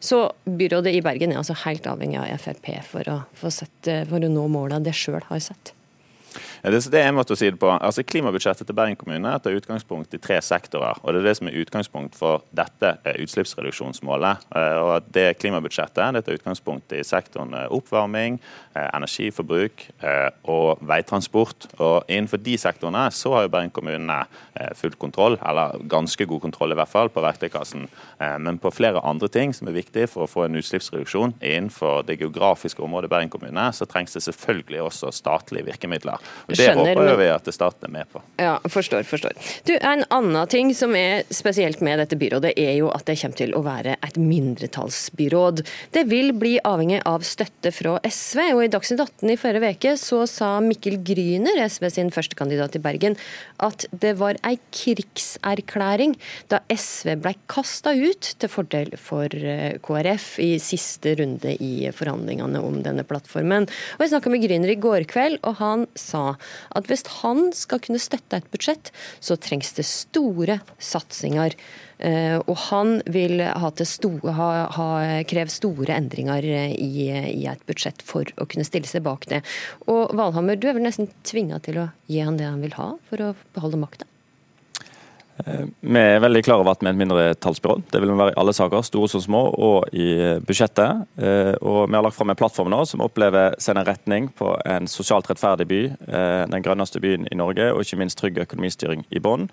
Så 0.00 0.26
byrådet 0.44 0.94
i 0.94 1.02
Bergen 1.04 1.32
er 1.32 1.40
altså 1.42 1.56
helt 1.64 1.86
avhengig 1.90 2.20
av 2.20 2.36
Frp 2.42 2.70
for 2.86 3.08
å, 3.10 3.22
for 3.36 3.54
sette, 3.54 4.04
for 4.10 4.22
å 4.22 4.30
nå 4.30 4.46
måla 4.52 4.80
det 4.82 4.94
sjøl 4.96 5.24
har 5.30 5.42
sett. 5.42 5.75
Det, 6.62 6.80
det 6.92 7.00
er 7.00 7.10
en 7.10 7.18
måte 7.18 7.34
å 7.34 7.38
si 7.38 7.48
det 7.50 7.60
på. 7.60 7.70
Altså 7.74 8.04
Klimabudsjettet 8.06 8.68
til 8.68 8.76
Bergen 8.76 8.98
kommune 8.98 9.32
tar 9.42 9.56
utgangspunkt 9.56 10.14
i 10.16 10.20
tre 10.22 10.38
sektorer. 10.42 10.98
og 11.02 11.12
Det 11.12 11.22
er 11.22 11.28
det 11.28 11.36
som 11.38 11.50
er 11.50 11.58
utgangspunkt 11.62 12.18
for 12.18 12.44
dette 12.56 12.96
eh, 13.04 13.20
utslippsreduksjonsmålet. 13.24 14.46
Eh, 14.56 14.78
og 14.82 15.10
det 15.14 15.26
Klimabudsjettet 15.40 16.16
det 16.16 16.24
tar 16.26 16.38
utgangspunkt 16.38 16.94
i 16.96 17.02
sektoren 17.06 17.54
eh, 17.56 17.68
oppvarming, 17.72 18.40
energiforbruk 18.76 19.86
og 20.52 20.82
veitransport. 20.84 21.66
Og 21.80 22.10
Innenfor 22.12 22.40
de 22.44 22.58
sektorene 22.60 23.06
så 23.14 23.32
har 23.32 23.46
jo 23.46 23.52
Bergen 23.54 23.72
kommune 23.72 24.18
full 24.76 24.92
kontroll, 25.00 25.38
eller 25.40 25.80
ganske 25.88 26.26
god 26.28 26.42
kontroll 26.44 26.74
i 26.74 26.76
hvert 26.76 26.92
fall, 26.92 27.08
på 27.12 27.22
verktøykassen. 27.24 27.86
Men 28.44 28.60
på 28.60 28.72
flere 28.74 29.00
andre 29.00 29.30
ting 29.32 29.54
som 29.56 29.70
er 29.70 29.78
viktig 29.78 30.04
for 30.12 30.26
å 30.26 30.30
få 30.30 30.44
en 30.44 30.58
utslippsreduksjon 30.60 31.38
innenfor 31.40 32.04
det 32.08 32.18
geografiske 32.20 32.84
området 32.84 33.10
Bergen 33.12 33.32
kommune, 33.32 33.64
så 33.72 33.88
trengs 33.88 34.16
det 34.16 34.26
selvfølgelig 34.26 34.82
også 34.90 35.14
statlige 35.14 35.70
virkemidler. 35.70 36.20
Det 36.46 36.60
Skjønner, 36.60 36.92
håper 36.94 37.18
vi 37.18 37.28
at 37.32 37.48
staten 37.54 37.88
er 37.88 37.92
med 37.96 38.10
på. 38.12 38.22
Ja, 38.38 38.56
forstår, 38.70 39.02
forstår. 39.08 39.34
Du, 39.66 39.74
En 39.80 40.04
annen 40.14 40.50
ting 40.50 40.70
som 40.74 40.94
er 40.98 41.24
spesielt 41.34 41.82
med 41.84 41.98
dette 41.98 42.18
byrådet, 42.18 42.52
er 42.58 42.76
jo 42.78 42.90
at 42.94 43.06
det 43.08 43.16
kommer 43.20 43.40
til 43.40 43.54
å 43.56 43.62
være 43.66 43.96
et 44.06 44.18
mindretallsbyråd. 44.20 45.64
Det 45.96 46.04
vil 46.10 46.32
bli 46.38 46.56
avhengig 46.62 47.00
av 47.08 47.26
støtte 47.26 47.72
fra 47.74 47.96
SV. 48.06 48.42
og 48.54 48.62
I 48.64 48.70
Dagsnytt 48.72 49.02
18 49.02 49.32
i 49.34 49.38
forrige 49.40 49.72
uke 49.76 49.96
så 50.00 50.22
sa 50.30 50.52
Mikkel 50.62 51.00
Gryner, 51.06 51.58
SV 51.66 51.88
sin 51.96 52.12
førstekandidat 52.14 52.78
i 52.78 52.82
Bergen, 52.84 53.18
at 53.58 53.88
det 53.90 54.14
var 54.20 54.38
ei 54.46 54.56
krigserklæring 54.70 56.14
da 56.52 56.62
SV 56.70 57.16
ble 57.24 57.34
kasta 57.50 57.94
ut 57.96 58.30
til 58.38 58.52
fordel 58.52 58.94
for 59.00 59.32
eh, 59.34 59.80
KrF 59.82 60.28
i 60.44 60.52
siste 60.62 61.16
runde 61.18 61.56
i 61.58 61.90
forhandlingene 61.94 62.62
om 62.62 62.80
denne 62.84 63.04
plattformen. 63.08 63.66
Og 63.96 64.06
Jeg 64.06 64.14
snakka 64.14 64.32
med 64.32 64.44
Gryner 64.44 64.72
i 64.72 64.78
går 64.80 65.08
kveld, 65.10 65.40
og 65.42 65.58
han 65.60 65.86
sa 65.98 66.05
at 66.14 66.90
hvis 66.90 67.04
han 67.22 67.50
skal 67.56 67.82
kunne 67.82 68.02
støtte 68.02 68.38
et 68.38 68.48
budsjett, 68.52 68.92
så 69.20 69.38
trengs 69.40 69.72
det 69.76 69.86
store 69.88 70.60
satsinger. 70.78 71.56
Uh, 71.96 72.38
og 72.44 72.56
han 72.66 72.98
vil 73.08 73.40
ha, 73.40 73.70
store, 73.88 74.34
ha, 74.36 74.48
ha 74.76 74.88
krevd 75.28 75.54
store 75.54 75.96
endringer 75.96 76.44
i, 76.44 76.90
i, 77.32 77.46
et 77.48 77.62
budsjett 77.68 78.04
for 78.04 78.28
å 78.36 78.44
kunne 78.44 78.66
stille 78.68 78.88
seg 78.90 79.06
bak 79.06 79.24
det. 79.32 79.40
Og 79.88 80.12
Valhammer, 80.16 80.60
du 80.60 80.68
er 80.68 80.76
vel 80.76 80.84
nesten 80.84 81.08
tvinga 81.24 81.62
til 81.64 81.80
å 81.80 81.88
gi 82.10 82.20
han 82.20 82.36
det 82.36 82.50
han 82.50 82.60
vil 82.64 82.76
ha 82.76 82.92
for 83.08 83.30
å 83.30 83.32
beholde 83.56 83.80
makta? 83.80 84.08
Eh, 85.44 85.66
vi 85.80 86.00
er 86.00 86.22
veldig 86.24 86.42
klar 86.46 86.62
over 86.62 86.72
at 86.72 86.82
vi 86.82 86.88
er 86.88 86.94
et 86.94 87.00
mindretallsbyrå. 87.00 87.76
Det 87.92 88.00
vil 88.00 88.12
vi 88.12 88.18
være 88.18 88.32
i 88.32 88.38
alle 88.40 88.54
saker, 88.56 88.84
store 88.86 89.10
som 89.12 89.22
små, 89.24 89.42
og 89.52 89.92
i 89.92 90.08
budsjettet. 90.46 91.04
Eh, 91.20 91.52
og 91.60 91.88
Vi 91.90 91.94
har 91.94 92.02
lagt 92.02 92.16
fram 92.16 92.30
en 92.30 92.38
plattform 92.38 92.70
nå 92.72 92.84
som 92.88 93.04
opplever 93.04 93.54
sender 93.60 93.84
retning 93.84 94.30
på 94.34 94.54
en 94.64 94.86
sosialt 94.86 95.28
rettferdig 95.28 95.68
by, 95.68 95.82
eh, 95.84 96.46
den 96.46 96.62
grønneste 96.62 97.00
byen 97.00 97.28
i 97.30 97.36
Norge, 97.36 97.72
og 97.72 97.80
ikke 97.84 97.98
minst 97.98 98.18
trygg 98.18 98.38
økonomistyring 98.38 99.04
i 99.10 99.20
bånn, 99.20 99.48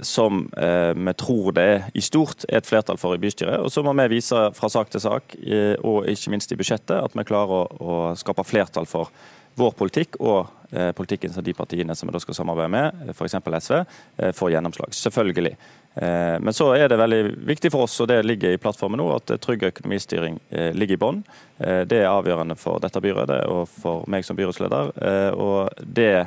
som 0.00 0.48
vi 0.52 1.12
tror 1.14 1.52
det 1.52 1.84
i 1.94 2.00
stort 2.00 2.44
er 2.48 2.58
et 2.58 2.66
flertall 2.66 2.96
for 2.96 3.14
i 3.14 3.18
bystyret. 3.18 3.60
Og 3.60 3.70
Så 3.70 3.82
må 3.82 3.92
vi 3.94 4.16
vise 4.16 4.50
fra 4.54 4.68
sak 4.68 4.90
til 4.90 5.00
sak, 5.00 5.34
og 5.82 6.06
ikke 6.06 6.30
minst 6.30 6.52
i 6.52 6.56
budsjettet, 6.56 7.04
at 7.04 7.12
vi 7.14 7.24
klarer 7.24 7.68
å 7.80 8.16
skape 8.16 8.44
flertall 8.44 8.86
for 8.86 9.08
vår 9.54 9.72
politikk 9.76 10.16
og 10.20 10.46
eh, 10.70 10.90
politikken 10.96 11.32
som 11.32 11.44
de 11.44 11.54
partiene 11.56 11.94
som 11.96 12.08
vi 12.08 12.14
da 12.14 12.20
skal 12.22 12.36
samarbeide 12.36 12.72
med, 12.72 13.14
f.eks. 13.14 13.36
SV, 13.38 13.74
eh, 14.16 14.32
får 14.36 14.52
gjennomslag. 14.54 14.94
Selvfølgelig. 14.96 15.56
Eh, 15.94 16.36
men 16.40 16.56
så 16.56 16.70
er 16.76 16.88
det 16.88 17.00
veldig 17.00 17.22
viktig 17.48 17.72
for 17.74 17.86
oss, 17.86 17.98
og 18.00 18.08
det 18.12 18.22
ligger 18.26 18.54
i 18.54 18.60
plattformen 18.62 19.00
nå, 19.02 19.08
at 19.16 19.34
trygg 19.42 19.68
økonomistyring 19.72 20.38
ligger 20.76 20.96
i 20.96 21.02
bånn. 21.02 21.20
Det 21.58 21.98
er 22.00 22.08
avgjørende 22.10 22.56
for 22.58 22.80
dette 22.82 23.00
byrådet 23.02 23.42
og 23.50 23.68
for 23.70 24.08
meg 24.10 24.24
som 24.26 24.38
byrådsleder. 24.38 24.90
Og 25.38 25.84
det 25.84 26.26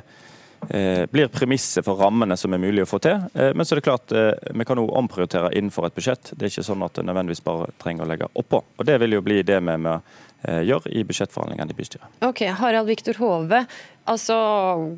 blir 1.12 1.28
premisset 1.34 1.86
for 1.86 2.00
rammene 2.00 2.38
som 2.40 2.54
er 2.56 2.62
mulig 2.62 2.86
å 2.86 2.90
få 2.90 3.02
til. 3.04 3.26
Men 3.36 3.68
så 3.68 3.76
er 3.76 3.82
det 3.82 3.86
klart, 3.86 4.14
vi 4.56 4.66
kan 4.66 4.80
også 4.80 4.96
omprioritere 5.02 5.52
innenfor 5.58 5.90
et 5.90 5.98
budsjett. 5.98 6.32
Det 6.32 6.48
er 6.48 6.54
ikke 6.54 6.66
sånn 6.70 6.86
at 6.88 6.96
det 6.96 7.06
nødvendigvis 7.10 7.44
bare 7.46 7.68
trenger 7.82 8.06
å 8.06 8.10
legge 8.14 8.32
oppå. 8.32 8.64
Og 8.78 8.88
Det 8.88 8.96
vil 9.04 9.18
jo 9.18 9.26
bli 9.26 9.42
det 9.46 9.60
med, 9.66 10.00
Eh, 10.35 10.35
gjør 10.46 10.88
i 10.92 11.04
budsjettforhandlingene 11.08 11.74
i 11.74 11.78
bystyret. 11.78 12.18
Ok, 12.26 12.44
Harald 12.60 12.90
Viktor 12.92 13.18
Hove, 13.22 13.64
altså, 14.12 14.36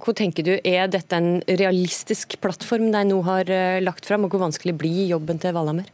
hva 0.03 0.15
tenker 0.17 0.47
du, 0.47 0.55
er 0.63 0.89
dette 0.91 1.19
en 1.19 1.39
realistisk 1.47 2.37
plattform 2.43 2.91
de 2.95 3.05
nå 3.11 3.21
har 3.27 3.51
eh, 3.53 3.79
lagt 3.83 4.09
fram, 4.09 4.27
og 4.27 4.33
hvor 4.33 4.47
vanskelig 4.47 4.75
blir 4.79 5.05
jobben 5.13 5.39
til 5.41 5.55
Valhammer? 5.57 5.87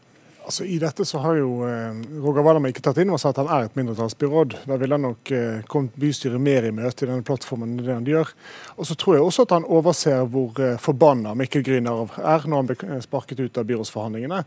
Altså, 0.44 0.66
I 0.68 0.76
dette 0.80 1.06
så 1.08 1.22
har 1.24 1.38
jo 1.40 1.62
eh, 1.64 2.00
Roger 2.20 2.44
Wallhammer 2.44 2.74
ikke 2.74 2.84
tatt 2.84 2.98
inn 3.00 3.12
over 3.14 3.22
seg 3.22 3.32
at 3.32 3.40
han 3.40 3.52
er 3.56 3.68
et 3.70 3.78
mindretallsbyråd. 3.80 4.58
Da 4.68 4.78
ville 4.80 4.98
han 4.98 5.06
nok 5.08 5.32
eh, 5.32 5.62
kommet 5.72 5.96
bystyret 6.00 6.44
mer 6.44 6.68
i 6.68 6.74
møte 6.76 7.06
i 7.06 7.08
denne 7.08 7.24
plattformen 7.24 7.78
enn 7.78 7.86
det 7.86 7.96
han 7.96 8.10
gjør. 8.10 8.34
Og 8.76 8.90
så 8.90 8.98
tror 9.00 9.16
jeg 9.16 9.24
også 9.24 9.46
at 9.48 9.56
han 9.56 9.68
overser 9.72 10.26
hvor 10.34 10.60
eh, 10.60 10.76
forbanna 10.84 11.32
Mikkel 11.40 11.64
Gryner 11.64 12.12
er 12.20 12.44
når 12.44 12.60
han 12.60 12.72
ble 12.72 13.00
sparket 13.06 13.40
ut 13.40 13.62
av 13.62 13.70
byrådsforhandlingene. 13.72 14.42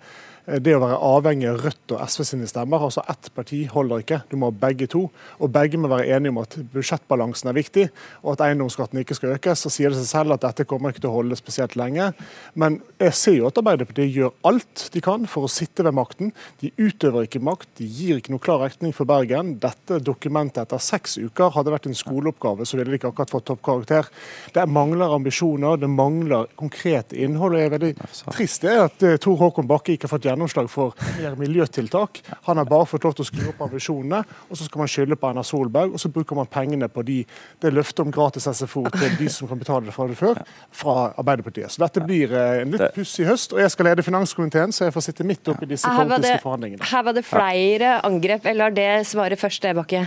Eh, 0.47 0.61
det 0.63 0.77
å 0.77 0.83
være 0.83 0.99
avhengig 1.03 1.49
av 1.51 1.61
Rødt 1.65 1.95
og 1.97 2.03
SV 2.07 2.25
sine 2.29 2.49
stemmer, 2.51 2.83
altså 2.87 3.03
ett 3.11 3.31
parti 3.35 3.65
holder 3.71 4.03
ikke, 4.03 4.21
du 4.31 4.37
må 4.39 4.51
ha 4.51 4.59
begge 4.67 4.89
to. 4.91 5.07
Og 5.43 5.53
begge 5.53 5.79
må 5.81 5.91
være 5.91 6.09
enige 6.17 6.35
om 6.35 6.41
at 6.43 6.57
budsjettbalansen 6.73 7.51
er 7.51 7.57
viktig, 7.57 7.87
og 8.23 8.35
at 8.35 8.47
eiendomsskatten 8.47 9.03
ikke 9.03 9.17
skal 9.19 9.35
økes. 9.35 9.65
Så 9.65 9.73
sier 9.75 9.93
det 9.93 10.01
seg 10.01 10.11
selv 10.13 10.37
at 10.37 10.45
dette 10.47 10.67
kommer 10.69 10.95
ikke 10.95 11.03
til 11.05 11.11
å 11.11 11.17
holde 11.19 11.39
spesielt 11.39 11.77
lenge. 11.79 12.13
Men 12.55 12.81
jeg 13.03 13.17
ser 13.19 13.39
jo 13.41 13.51
at 13.51 13.59
Arbeiderpartiet 13.61 14.15
gjør 14.15 14.35
alt 14.47 14.87
de 14.95 15.03
kan 15.05 15.27
for 15.31 15.47
å 15.47 15.53
sitte 15.53 15.85
ved 15.87 15.97
makten. 15.99 16.33
De 16.63 16.71
utøver 16.79 17.27
ikke 17.27 17.43
makt, 17.43 17.69
de 17.81 17.89
gir 17.91 18.21
ikke 18.21 18.35
noe 18.35 18.43
klar 18.43 18.63
retning 18.63 18.95
for 18.97 19.09
Bergen. 19.09 19.57
Dette 19.63 20.01
dokumentet 20.05 20.63
etter 20.63 20.83
seks 20.83 21.19
uker 21.19 21.53
hadde 21.57 21.75
vært 21.75 21.91
en 21.91 21.99
skoleoppgave, 21.99 22.67
så 22.69 22.79
ville 22.79 22.93
de 22.93 23.01
ikke 23.01 23.11
akkurat 23.11 23.35
fått 23.35 23.49
toppkarakter. 23.51 24.11
Det 24.55 24.67
mangler 24.71 25.15
ambisjoner, 25.17 25.81
det 25.81 25.91
mangler 25.91 26.47
konkret 26.59 27.15
innhold. 27.17 27.57
og 27.57 27.61
jeg 27.61 27.71
er 27.71 27.77
veldig 27.77 27.93
trist 28.37 28.65
det 28.67 28.73
er 28.73 28.85
at 28.87 29.05
uh, 29.05 29.17
Tor 29.23 29.37
Håkon 29.41 29.69
Bakke 29.69 29.95
ikke 29.95 30.07
har 30.09 30.15
fått 30.17 30.27
gjennomslag 30.27 30.36
for 30.69 30.95
mer 31.19 31.37
miljøtiltak. 31.39 32.21
Han 32.45 32.57
har 32.61 32.65
bare 32.69 32.87
fått 32.87 33.05
lov 33.05 33.15
til 33.17 33.25
å 33.25 33.29
skru 33.29 33.49
opp 33.51 33.63
ambisjonene, 33.67 34.23
og 34.51 34.59
så 34.59 34.67
skal 34.67 34.83
man 34.83 34.91
skylde 34.91 35.17
på 35.17 35.31
Erna 35.31 35.45
Solberg, 35.47 35.95
og 35.95 36.01
så 36.03 36.11
bruker 36.13 36.37
man 36.37 36.47
pengene 36.47 36.89
på 36.89 37.05
de, 37.07 37.23
det 37.63 37.73
løftet 37.73 38.05
om 38.05 38.13
gratis 38.15 38.49
SFO 38.49 38.85
til 38.97 39.17
de 39.19 39.31
som 39.33 39.49
kan 39.49 39.61
betale 39.61 39.87
det 39.87 39.95
fra 39.97 40.09
det 40.11 40.19
før, 40.19 40.43
fra 40.71 40.97
Arbeiderpartiet. 41.17 41.73
Så 41.73 41.83
dette 41.85 42.05
blir 42.05 42.35
uh, 42.35 42.61
en 42.63 42.77
litt 42.77 42.95
pussig 42.97 43.27
høst, 43.29 43.57
og 43.57 43.63
jeg 43.63 43.73
skal 43.75 43.91
lede 43.91 44.05
finanskomiteen, 44.07 44.75
så 44.75 44.89
jeg 44.89 44.97
får 44.97 45.09
sitte 45.09 45.27
midt 45.27 45.53
oppi 45.53 45.69
disse 45.71 45.89
politiske 45.89 46.45
forhandlingene. 46.45 46.87
Her 46.93 47.09
var 47.09 47.17
det 47.17 47.27
flere 47.27 47.97
angrep, 48.07 48.47
eller 48.53 48.75
det 48.75 48.91
svaret 49.09 49.41
først, 49.41 49.67
Bakke? 49.77 50.07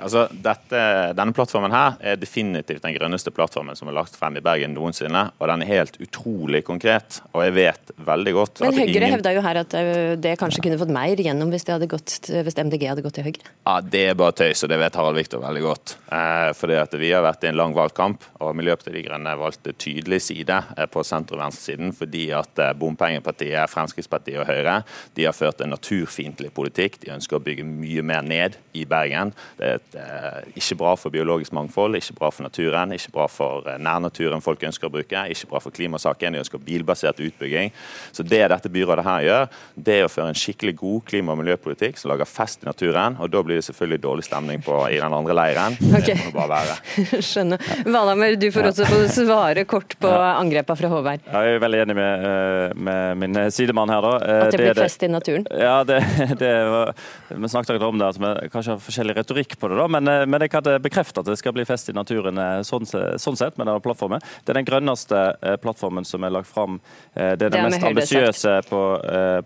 Altså, 0.00 0.26
dette, 0.32 0.82
denne 1.18 1.34
plattformen 1.36 1.74
her 1.74 1.98
er 2.00 2.20
definitivt 2.20 2.84
den 2.84 2.96
grønneste 2.96 3.32
plattformen 3.34 3.78
som 3.78 3.90
er 3.90 3.96
lagt 3.96 4.16
frem 4.18 4.38
i 4.40 4.44
Bergen 4.44 4.74
noensinne. 4.76 5.26
Og 5.38 5.50
den 5.52 5.64
er 5.64 5.70
helt 5.70 6.00
utrolig 6.02 6.62
konkret. 6.66 7.20
Og 7.34 7.44
jeg 7.46 7.56
vet 7.56 7.94
veldig 8.10 8.34
godt 8.36 8.64
Men 8.64 8.78
Høyre 8.80 8.88
ingen... 8.88 9.08
hevda 9.16 9.34
jo 9.36 9.44
her 9.44 9.62
at 9.62 9.76
øh, 9.78 10.14
det 10.20 10.36
kanskje 10.40 10.64
kunne 10.64 10.78
fått 10.80 10.92
mer 10.94 11.20
gjennom 11.20 11.52
hvis, 11.52 11.66
hadde 11.68 11.88
gått, 11.90 12.30
hvis 12.30 12.58
MDG 12.58 12.86
hadde 12.90 13.04
gått 13.04 13.18
til 13.20 13.28
Høyre? 13.28 13.54
Ja, 13.66 13.78
Det 13.80 14.04
er 14.10 14.18
bare 14.18 14.36
tøys, 14.36 14.64
og 14.64 14.72
det 14.72 14.80
vet 14.80 14.96
Harald 14.98 15.18
Viktor 15.18 15.42
veldig 15.42 15.62
godt. 15.64 15.96
Eh, 16.10 16.50
fordi 16.56 16.78
at 16.80 16.94
Vi 17.00 17.12
har 17.14 17.24
vært 17.24 17.44
i 17.44 17.50
en 17.50 17.58
lang 17.58 17.74
valgkamp, 17.76 18.24
og 18.40 18.56
Miljøpartiet 18.58 18.96
De 18.96 19.04
Grønne 19.06 19.36
valgte 19.38 19.74
tydelig 19.76 20.20
side 20.26 20.56
eh, 20.76 20.88
på 20.90 21.04
sentrum-venstresiden 21.06 21.94
fordi 21.96 22.24
at 22.36 22.58
eh, 22.58 22.72
bompengepartiet 22.78 23.70
Fremskrittspartiet 23.70 24.40
og 24.42 24.48
Høyre 24.48 24.80
de 25.16 25.26
har 25.26 25.36
ført 25.36 25.60
en 25.62 25.72
naturfiendtlig 25.74 26.52
politikk. 26.56 27.00
De 27.04 27.12
ønsker 27.14 27.38
å 27.38 27.44
bygge 27.44 27.66
mye 27.66 28.04
mer 28.06 28.26
ned 28.26 28.58
i 28.76 28.84
Bergen. 28.88 29.32
Det 29.58 29.68
er 29.68 29.80
et 29.80 29.89
Eh, 29.94 30.50
ikke 30.60 30.76
bra 30.78 30.92
for 30.98 31.10
biologisk 31.10 31.54
mangfold, 31.56 31.96
ikke 31.98 32.14
bra 32.18 32.30
for 32.30 32.46
naturen, 32.46 32.92
ikke 32.94 33.10
bra 33.14 33.26
for 33.30 33.66
eh, 33.66 33.78
nærnaturen 33.82 34.42
folk 34.44 34.62
ønsker 34.68 34.86
å 34.86 34.92
bruke, 34.94 35.22
ikke 35.32 35.48
bra 35.50 35.60
for 35.62 35.74
klimasaken. 35.74 36.36
De 36.36 36.42
ønsker 36.44 36.62
bilbasert 36.62 37.18
utbygging. 37.24 37.72
Så 38.14 38.22
det 38.26 38.42
dette 38.52 38.70
byrådet 38.72 39.06
her 39.06 39.24
gjør, 39.26 39.48
det 39.74 39.96
er 39.98 40.06
å 40.06 40.12
føre 40.12 40.30
en 40.30 40.38
skikkelig 40.38 40.76
god 40.78 41.06
klima- 41.10 41.34
og 41.34 41.40
miljøpolitikk 41.42 41.98
som 41.98 42.12
lager 42.12 42.28
fest 42.30 42.62
i 42.62 42.68
naturen. 42.68 43.18
Og 43.18 43.32
da 43.32 43.42
blir 43.46 43.58
det 43.58 43.66
selvfølgelig 43.66 44.02
dårlig 44.04 44.26
stemning 44.28 44.62
på, 44.66 44.76
i 44.90 45.00
den 45.00 45.16
andre 45.20 45.36
leiren. 45.36 45.78
Okay. 46.00 46.14
Det 46.16 46.30
må 46.30 46.46
bare 46.46 46.62
være. 46.62 47.20
Skjønner. 47.28 47.64
Valhammer, 47.84 48.36
du 48.40 48.46
får 48.54 48.70
også 48.70 48.86
få 48.88 49.00
svare 49.12 49.66
kort 49.68 49.96
på 50.00 50.08
angrepa 50.42 50.76
fra 50.78 50.88
Håvard. 50.88 51.26
Ja, 51.26 51.42
jeg 51.44 51.58
er 51.58 51.64
veldig 51.64 51.80
enig 51.82 51.96
med, 51.98 52.24
eh, 52.30 52.76
med 52.88 53.20
min 53.20 53.40
sidemann 53.52 53.90
her, 53.92 54.06
da. 54.06 54.12
At 54.16 54.54
det, 54.54 54.60
det 54.62 54.70
blir 54.70 54.80
fest 54.80 55.04
i 55.04 55.10
naturen? 55.10 55.44
Ja, 55.50 55.80
det, 55.84 55.98
det 56.40 56.52
var, 56.70 56.94
vi 57.34 57.50
snakket 57.52 57.84
om 57.84 58.00
det, 58.00 58.12
at 58.14 58.22
vi 58.22 58.52
kanskje 58.54 58.76
har 58.76 58.82
forskjellig 58.86 59.18
retorikk 59.18 59.58
på 59.60 59.69
det. 59.70 59.78
da, 59.80 59.86
men, 59.88 60.08
eh, 60.08 60.26
men 60.26 60.44
jeg 60.44 60.52
kan 60.52 60.68
bekrefte 60.82 61.22
at 61.22 61.30
det 61.30 61.38
skal 61.40 61.54
bli 61.56 61.64
fest 61.68 61.90
i 61.92 61.96
naturen 61.96 62.38
eh, 62.38 62.60
sånn, 62.66 62.86
sånn 62.86 63.38
sett 63.38 63.58
med 63.58 63.66
denne 63.66 63.80
plattformen. 63.84 64.22
Det 64.44 64.54
er 64.54 64.60
den 64.60 64.68
grønneste 64.68 65.22
eh, 65.40 65.56
plattformen 65.62 66.06
som 66.08 66.24
er 66.26 66.34
lagt 66.34 66.50
fram. 66.50 66.80
Det 67.14 67.22
er 67.22 67.36
den 67.42 67.56
det 67.56 67.64
mest 67.66 67.84
ambisiøse 67.84 68.52
på, 68.68 68.80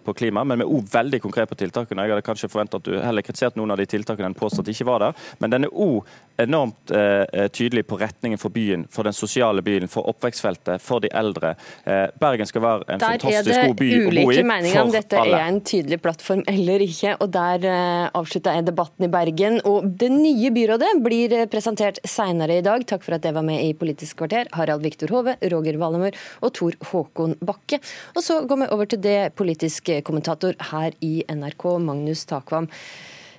på, 0.04 0.14
klima, 0.16 0.44
men 0.44 0.60
vi 0.60 0.66
er 0.66 0.74
òg 0.76 0.90
veldig 0.92 1.20
konkrete 1.24 1.50
på 1.50 1.58
tiltakene. 1.62 2.04
Jeg 2.04 2.14
hadde 2.14 2.26
kanskje 2.26 2.50
forventa 2.52 2.78
at 2.80 2.86
du 2.86 2.94
heller 2.98 3.24
kritiserte 3.24 3.60
noen 3.60 3.74
av 3.74 3.80
de 3.80 3.86
tiltakene 3.88 4.30
enn 4.30 4.36
påstått 4.38 4.70
ikke 4.72 4.86
var 4.88 5.06
der. 5.06 5.24
Men 5.42 5.54
den 5.54 5.68
er 5.68 5.74
òg 5.74 6.04
enormt 6.36 6.90
eh, 6.90 7.48
tydelig 7.48 7.86
på 7.86 7.96
retningen 7.96 8.38
for 8.38 8.50
byen, 8.54 8.86
for 8.90 9.06
den 9.06 9.12
sosiale 9.12 9.62
byen, 9.62 9.88
for 9.88 10.08
oppvekstfeltet, 10.10 10.82
for 10.82 11.02
de 11.04 11.10
eldre. 11.14 11.54
Eh, 11.84 12.06
Bergen 12.20 12.48
skal 12.50 12.64
være 12.64 12.88
en 12.88 13.02
der 13.02 13.14
fantastisk 13.14 13.60
god 13.68 13.76
by 13.78 13.90
å 13.90 13.98
bo 13.98 14.10
i. 14.10 14.10
Der 14.10 14.10
er 14.10 14.10
det 14.10 14.24
ulike 14.24 14.46
meninger 14.48 14.82
om 14.82 14.92
dette 14.94 15.20
alle. 15.20 15.38
er 15.38 15.52
en 15.52 15.60
tydelig 15.72 16.00
plattform 16.02 16.42
eller 16.50 16.86
ikke. 16.88 17.14
og 17.20 17.32
Der 17.34 17.68
eh, 17.70 18.08
avslutta 18.20 18.56
jeg 18.56 18.66
debatten 18.66 19.06
i 19.06 19.10
Bergen. 19.12 19.60
og 19.64 19.86
Det 20.00 20.10
nye 20.16 20.50
byrådet 20.54 20.90
blir 21.04 21.32
eh, 21.34 21.46
presentert 21.50 22.00
senere 22.08 22.58
i 22.58 22.64
dag. 22.64 22.84
Takk 22.88 23.04
for 23.06 23.16
at 23.16 23.24
det 23.26 23.34
var 23.36 23.46
med 23.46 23.62
i 23.64 23.74
Politisk 23.76 24.20
kvarter. 24.22 24.48
Harald 24.56 24.84
Viktor 24.86 25.12
Hove, 25.14 25.36
Roger 25.52 25.78
Wallemør 25.80 26.18
og 26.44 26.54
Tor 26.56 26.78
Håkon 26.90 27.36
Bakke. 27.44 27.80
Og 28.14 28.24
så 28.24 28.40
går 28.48 28.62
vi 28.62 28.70
over 28.76 28.90
til 28.90 29.02
det 29.04 29.34
politiske 29.38 30.00
kommentator 30.06 30.56
her 30.72 30.96
i 31.04 31.16
NRK, 31.28 31.68
Magnus 31.84 32.26
Takvam. 32.30 32.70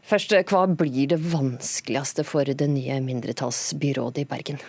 Først, 0.05 0.35
Hva 0.45 0.65
blir 0.69 1.09
det 1.09 1.21
vanskeligste 1.31 2.25
for 2.27 2.45
det 2.45 2.67
nye 2.69 2.99
mindretallsbyrådet 3.01 4.25
i 4.25 4.29
Bergen? 4.29 4.61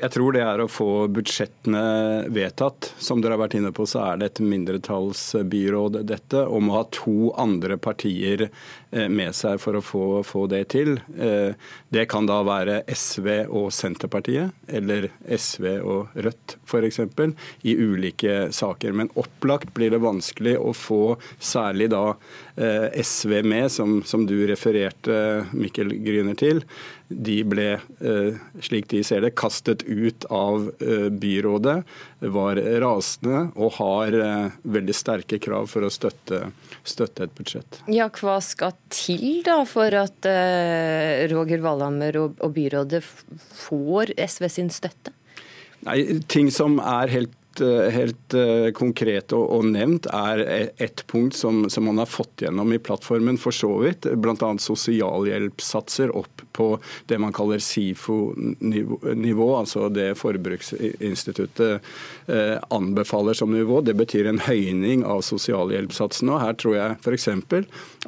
Jeg 0.00 0.14
tror 0.14 0.32
det 0.32 0.40
er 0.40 0.62
å 0.62 0.68
få 0.70 0.90
budsjettene 1.12 1.82
vedtatt. 2.32 2.94
Som 2.96 3.20
dere 3.20 3.36
har 3.36 3.42
vært 3.42 3.58
inne 3.58 3.72
på, 3.76 3.84
så 3.84 4.00
er 4.06 4.20
det 4.20 4.30
et 4.30 4.40
mindretallsbyråd, 4.40 6.00
dette. 6.08 6.44
Om 6.48 6.70
å 6.70 6.78
ha 6.78 6.84
to 6.96 7.32
andre 7.40 7.76
partier 7.76 8.48
Eh, 8.90 9.06
med 9.06 9.30
seg 9.38 9.60
for 9.62 9.78
å 9.78 9.82
få, 9.84 10.04
få, 10.26 10.46
det 10.50 10.64
til. 10.74 10.96
Eh, 11.14 11.54
det 11.94 12.08
kan 12.10 12.26
da 12.26 12.40
være 12.42 12.80
SV 12.90 13.28
og 13.46 13.68
Senterpartiet, 13.74 14.50
eller 14.66 15.06
SV 15.30 15.66
og 15.78 16.16
Rødt 16.18 16.56
f.eks., 16.66 16.98
i 17.70 17.76
ulike 17.78 18.48
saker. 18.54 18.96
Men 18.98 19.12
opplagt 19.14 19.70
blir 19.76 19.94
det 19.94 20.02
vanskelig 20.02 20.56
å 20.58 20.74
få 20.74 21.02
særlig 21.38 21.92
da 21.94 22.16
eh, 22.56 22.90
SV 22.98 23.44
med, 23.46 23.68
som, 23.70 24.00
som 24.02 24.26
du 24.26 24.40
refererte 24.50 25.46
Mikkel 25.54 25.94
Gryner 26.02 26.38
til. 26.40 26.64
De 27.10 27.40
ble, 27.42 27.72
slik 28.62 28.86
de 28.92 29.00
ser 29.02 29.24
det, 29.24 29.32
kastet 29.34 29.82
ut 29.90 30.24
av 30.30 30.68
byrådet, 31.10 31.76
var 32.32 32.60
rasende 32.82 33.42
og 33.56 33.74
har 33.78 34.16
veldig 34.62 34.96
sterke 34.96 35.40
krav 35.42 35.68
for 35.72 35.86
å 35.86 35.90
støtte, 35.92 36.42
støtte 36.86 37.26
et 37.26 37.34
budsjett. 37.36 37.80
Ja, 37.90 38.06
hva 38.20 38.38
skal 38.44 38.76
til 38.92 39.42
da 39.46 39.60
for 39.68 39.94
at 39.98 40.28
uh, 40.28 41.26
Roger 41.32 41.64
Valhammer 41.64 42.20
og, 42.20 42.38
og 42.40 42.54
byrådet 42.56 43.02
får 43.64 44.14
SV 44.20 44.48
sin 44.52 44.72
støtte? 44.74 45.14
Nei, 45.86 46.20
Ting 46.28 46.50
som 46.52 46.76
er 46.84 47.12
helt 47.12 47.36
Eh, 47.60 47.90
helt 47.90 48.36
konkret 48.78 49.32
og, 49.34 49.42
og, 49.50 49.64
nevnt, 49.72 50.06
er 50.14 50.70
ett 50.80 51.02
punkt 51.10 51.34
som, 51.36 51.64
som, 51.70 51.84
man 51.88 51.98
har 51.98 52.06
fått 52.06 52.44
gjennom 52.44 52.72
i 52.72 52.78
plattformen 52.78 53.40
for 53.40 53.54
så 53.54 53.72
vidt. 53.82 54.06
Bl.a. 54.22 54.50
sosialhjelpssatser 54.62 56.14
opp 56.16 56.44
på 56.60 56.68
det 57.08 57.18
man 57.22 57.32
kaller 57.36 57.62
SIFO-nivå, 57.64 59.48
altså 59.56 59.88
det 59.92 60.12
Forbruksinstituttet 60.20 61.80
uh, 62.28 62.56
anbefaler 62.76 63.38
som 63.38 63.52
nivå. 63.54 63.80
Det 63.86 63.96
betyr 63.98 64.28
en 64.30 64.42
høyning 64.44 65.04
av 65.08 65.24
sosialhjelpssatsene. 65.26 66.36
og 66.36 66.44
Her 66.44 66.58
tror 66.60 66.76
jeg 66.76 66.98
f.eks. 67.00 67.28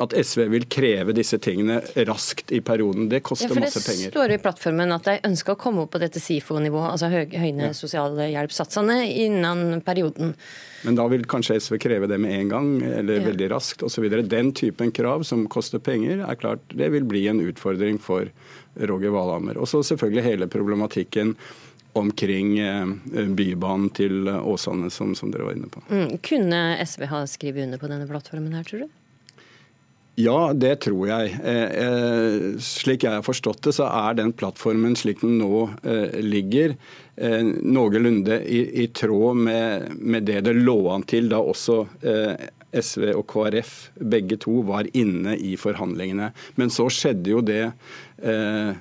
at 0.05 0.17
SV 0.21 0.45
vil 0.53 0.69
kreve 0.73 1.17
disse 1.17 1.41
tingene 1.43 1.81
raskt 2.09 2.53
i 2.53 2.61
perioden. 2.65 3.09
Det 3.13 3.23
koster 3.27 3.55
ja, 3.55 3.65
masse 3.65 3.85
penger. 3.87 4.11
Det 4.11 4.17
står 4.17 4.37
i 4.37 4.41
plattformen 4.43 4.97
at 4.97 5.09
de 5.09 5.19
ønsker 5.31 5.57
å 5.57 5.61
komme 5.61 5.87
opp 5.87 5.95
på 5.97 6.03
dette 6.03 6.21
SIFO-nivået, 6.23 6.93
altså 6.95 7.11
høyne 7.13 7.71
ja. 7.71 7.77
sosialhjelpssatsene. 7.77 9.01
innen 9.27 9.81
perioden. 9.87 10.37
Men 10.83 10.99
da 10.99 11.07
vil 11.11 11.27
kanskje 11.31 11.59
SV 11.63 11.79
kreve 11.83 12.09
det 12.11 12.19
med 12.23 12.35
en 12.37 12.49
gang, 12.51 12.71
eller 12.83 13.21
ja. 13.21 13.27
veldig 13.29 13.51
raskt 13.55 13.85
osv. 13.87 14.09
Den 14.27 14.53
typen 14.57 14.93
krav 14.95 15.23
som 15.29 15.45
koster 15.51 15.83
penger, 15.83 16.25
er 16.27 16.39
klart 16.41 16.65
det 16.75 16.91
vil 16.95 17.07
bli 17.09 17.27
en 17.31 17.43
utfordring 17.45 18.01
for 18.03 18.31
Roger 18.81 19.15
Valhammer. 19.15 19.61
Og 19.61 19.71
så 19.71 19.83
selvfølgelig 19.87 20.27
hele 20.27 20.49
problematikken 20.51 21.37
omkring 21.99 22.57
eh, 22.59 22.87
Bybanen 23.37 23.91
til 23.93 24.29
Åsane, 24.29 24.91
som, 24.91 25.15
som, 25.15 25.31
dere 25.33 25.45
var 25.45 25.59
inne 25.59 25.69
på. 25.69 25.85
Mm. 25.93 26.17
Kunne 26.25 26.63
SV 26.87 27.07
ha 27.11 27.23
skrevet 27.29 27.67
under 27.67 27.83
på 27.83 27.91
denne 27.91 28.09
plattformen 28.09 28.57
her, 28.57 28.65
tror 28.67 28.87
du? 28.87 28.99
Ja, 30.21 30.53
det 30.53 30.75
tror 30.85 31.07
jeg. 31.09 31.37
Eh, 31.41 31.71
eh, 31.87 32.43
slik 32.61 33.07
jeg 33.07 33.17
har 33.17 33.25
forstått 33.25 33.63
det, 33.65 33.73
så 33.79 33.87
er 33.89 34.19
den 34.19 34.35
plattformen 34.37 34.97
slik 34.99 35.23
den 35.25 35.39
nå 35.41 35.71
eh, 35.83 36.21
ligger, 36.21 36.77
noenlunde 37.23 38.39
i, 38.49 38.87
tråd 38.97 39.37
med, 39.45 39.91
med, 40.01 40.25
det 40.25 40.39
det 40.47 40.55
lå 40.57 40.79
an 40.95 41.05
til 41.05 41.29
da 41.29 41.43
også 41.45 41.83
SV 42.73 43.11
og 43.13 43.27
KrF 43.31 43.73
begge 44.01 44.39
to 44.41 44.63
var 44.67 44.89
inne 44.97 45.37
i 45.37 45.55
forhandlingene. 45.61 46.31
Men 46.57 46.73
så 46.73 46.89
skjedde 46.93 47.33
jo 47.35 47.43
det 47.45 47.65
eh, 48.23 48.81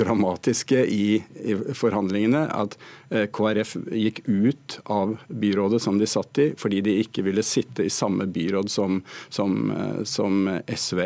dramatiske 0.00 0.82
i, 0.84 1.06
i, 1.40 1.56
forhandlingene 1.76 2.44
at 2.52 2.76
eh, 3.08 3.26
KrF 3.32 3.76
gikk 3.96 4.22
ut 4.28 4.78
av 4.92 5.16
byrådet 5.28 5.80
som 5.82 5.98
de 6.00 6.08
satt 6.10 6.42
i, 6.42 6.50
fordi 6.60 6.82
de 6.84 6.98
ikke 7.04 7.24
ville 7.26 7.44
sitte 7.46 7.86
i 7.86 7.92
samme 7.92 8.28
byråd 8.30 8.70
som, 8.72 9.00
som, 9.32 9.58
eh, 9.72 10.00
som 10.04 10.46
SV. 10.68 11.04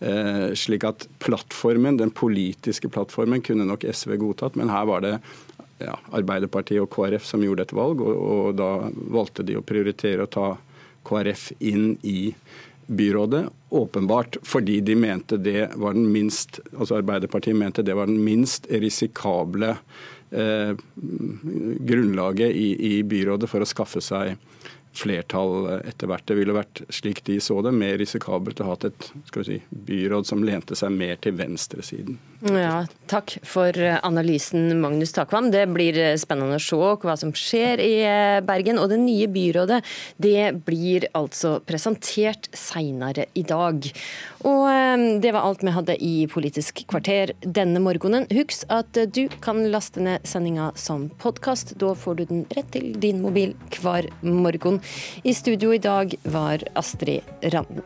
Eh, 0.00 0.46
slik 0.58 0.86
at 0.88 1.08
plattformen, 1.22 2.00
den 2.02 2.10
politiske 2.10 2.90
plattformen 2.92 3.44
kunne 3.46 3.68
nok 3.68 3.86
SV 3.86 4.18
godtatt, 4.20 4.58
men 4.58 4.72
her 4.74 4.88
var 4.90 5.06
det 5.06 5.18
ja, 5.78 5.94
Arbeiderpartiet 6.16 6.80
og 6.80 6.90
KrF 6.92 7.26
som 7.28 7.42
gjorde 7.44 7.66
et 7.66 7.74
valg, 7.76 8.00
og, 8.00 8.16
og 8.16 8.54
da 8.58 8.70
valgte 9.12 9.44
de 9.46 9.58
å 9.58 9.64
prioritere 9.66 10.24
å 10.24 10.30
ta 10.30 10.54
KrF 11.06 11.50
inn 11.58 11.94
i 12.02 12.34
byrådet. 12.86 13.46
Åpenbart 13.68 14.36
fordi 14.42 14.80
de 14.80 14.94
mente 14.94 15.36
det 15.36 15.70
var 15.74 15.94
den 15.94 16.12
minst 16.12 16.60
altså 16.78 17.00
Arbeiderpartiet 17.00 17.56
mente 17.56 17.82
det 17.82 17.96
var 17.98 18.06
den 18.06 18.22
minst 18.24 18.68
risikable 18.70 19.72
eh, 20.30 20.72
grunnlaget 21.90 22.50
i, 22.54 22.68
i, 22.98 23.02
byrådet 23.02 23.50
for 23.50 23.62
å 23.62 23.68
skaffe 23.68 24.02
seg 24.04 24.36
flertall 24.96 25.68
etter 25.82 26.10
hvert. 26.10 26.26
Det 26.28 26.38
ville 26.38 26.56
vært, 26.56 26.82
slik 26.92 27.22
de 27.26 27.38
så 27.42 27.60
det, 27.64 27.74
mer 27.76 27.98
risikabelt 28.00 28.62
å 28.62 28.70
ha 28.70 28.76
et 28.88 29.10
si, 29.46 29.60
byråd 29.70 30.28
som 30.28 30.44
lente 30.46 30.78
seg 30.78 30.94
mer 30.94 31.18
til 31.22 31.36
venstresiden. 31.38 32.18
Ja, 32.46 32.84
takk 33.10 33.38
for 33.46 33.76
analysen, 34.04 34.68
Magnus 34.82 35.14
Takvam. 35.16 35.50
Det 35.54 35.64
blir 35.72 35.98
spennende 36.20 36.58
å 36.58 36.62
se 36.62 36.76
hva 36.76 37.16
som 37.18 37.32
skjer 37.36 37.80
i 37.82 37.94
Bergen. 38.46 38.80
Og 38.80 38.90
det 38.92 39.00
nye 39.02 39.28
byrådet 39.32 39.80
det 40.22 40.52
blir 40.66 41.08
altså 41.16 41.56
presentert 41.66 42.50
seinere 42.56 43.26
i 43.34 43.44
dag. 43.46 43.88
Og 44.46 44.62
eh, 44.70 45.06
det 45.22 45.32
var 45.34 45.46
alt 45.48 45.64
vi 45.64 45.74
hadde 45.74 45.96
i 46.02 46.14
Politisk 46.30 46.84
kvarter 46.90 47.32
denne 47.40 47.80
morgenen. 47.82 48.28
Husk 48.36 48.66
at 48.72 48.98
du 49.16 49.26
kan 49.44 49.64
laste 49.72 50.02
ned 50.04 50.26
sendinga 50.28 50.70
som 50.78 51.08
podkast. 51.22 51.74
Da 51.80 51.94
får 51.96 52.20
du 52.20 52.24
den 52.30 52.44
rett 52.56 52.70
til 52.74 52.92
din 53.02 53.22
mobil 53.24 53.54
hver 53.80 54.08
morgen. 54.22 54.80
I 55.22 55.34
studio 55.34 55.74
i 55.74 55.78
dag 55.78 56.14
var 56.22 56.62
Astrid 56.74 57.20
Randen. 57.42 57.82